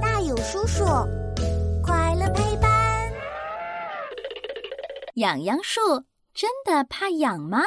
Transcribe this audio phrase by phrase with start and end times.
[0.00, 0.84] 大有叔叔，
[1.82, 3.12] 快乐陪伴。
[5.16, 5.80] 痒痒树
[6.34, 7.62] 真的怕痒吗？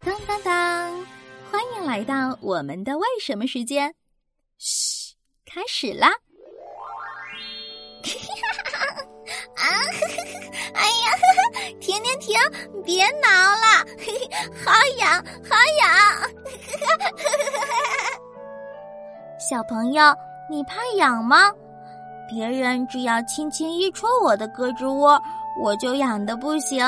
[0.00, 1.06] 当当当！
[1.50, 3.94] 欢迎来到我们的为什么时间。
[4.58, 5.14] 嘘，
[5.44, 6.08] 开始啦！
[9.56, 9.64] 啊，
[10.74, 11.06] 哎呀，
[11.80, 12.38] 停停停，
[12.84, 13.84] 别挠了，
[14.64, 15.86] 好痒，好痒。
[19.38, 20.02] 小朋友，
[20.50, 21.52] 你怕痒吗？
[22.28, 25.20] 别人只要轻轻一戳我的胳肢窝，
[25.62, 26.84] 我就痒的不行。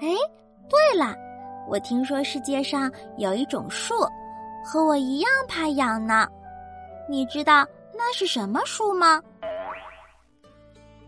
[0.00, 0.08] 哎，
[0.68, 1.14] 对了，
[1.68, 3.94] 我听说世界上有一种树，
[4.64, 6.26] 和我一样怕痒呢。
[7.08, 9.22] 你知道那是什么树吗？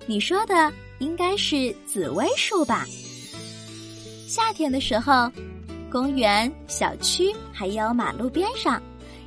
[0.06, 2.84] 你说的应该是紫薇树吧？
[4.28, 5.30] 夏天的时候，
[5.90, 8.80] 公园、小区还有马路边上。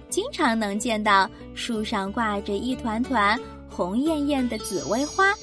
[0.09, 3.37] 经常能见到树上挂着一团团
[3.69, 5.33] 红艳艳的紫薇花。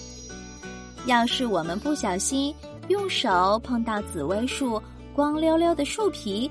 [1.04, 2.52] 要是我们不小心
[2.88, 4.82] 用手碰到紫薇树
[5.14, 6.50] 光溜溜的树皮，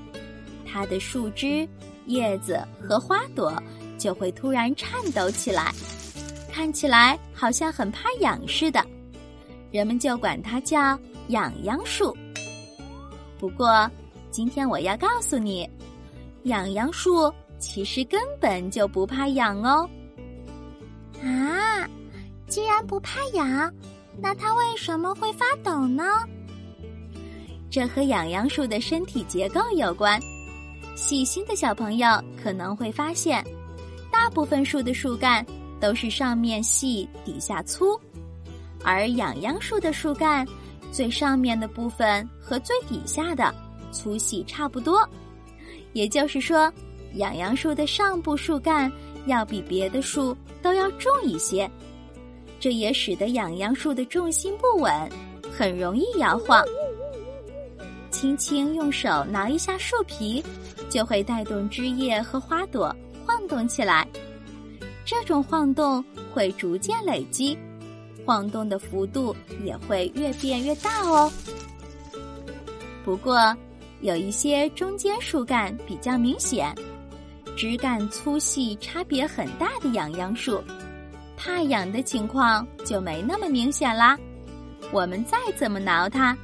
[0.64, 1.68] 它的树枝、
[2.06, 3.52] 叶子和花朵
[3.98, 5.74] 就会突然颤抖起来，
[6.52, 8.82] 看起来好像很怕痒似的。
[9.72, 12.16] 人们就管它叫“痒痒树”。
[13.38, 13.90] 不过，
[14.30, 15.68] 今天我要告诉你，
[16.44, 17.30] 痒痒树。
[17.58, 19.88] 其实根本就不怕痒哦！
[21.22, 21.88] 啊，
[22.46, 23.72] 既然不怕痒，
[24.20, 26.04] 那它为什么会发抖呢？
[27.70, 30.20] 这和痒痒树的身体结构有关。
[30.94, 33.44] 细心的小朋友可能会发现，
[34.12, 35.44] 大部分树的树干
[35.80, 37.98] 都是上面细、底下粗，
[38.84, 40.46] 而痒痒树的树干
[40.92, 43.54] 最上面的部分和最底下的
[43.90, 45.08] 粗细差不多。
[45.94, 46.70] 也就是说。
[47.14, 48.90] 痒痒树的上部树干
[49.26, 51.70] 要比别的树都要重一些，
[52.60, 54.92] 这也使得痒痒树的重心不稳，
[55.56, 56.62] 很容易摇晃。
[58.10, 60.42] 轻轻用手挠一下树皮，
[60.88, 62.94] 就会带动枝叶和花朵
[63.26, 64.06] 晃动起来。
[65.04, 67.56] 这种晃动会逐渐累积，
[68.24, 69.34] 晃动的幅度
[69.64, 71.30] 也会越变越大哦。
[73.04, 73.54] 不过，
[74.00, 76.74] 有一些中间树干比较明显。
[77.56, 80.62] 枝干粗细差别很大的痒痒树，
[81.38, 84.16] 怕痒的情况就没那么明显啦。
[84.92, 86.36] 我们再怎么挠它，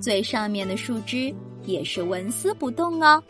[0.00, 3.20] 最上面的树枝也是纹丝不动哦。